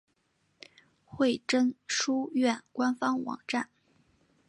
[1.05, 3.69] 惠贞书院官方网站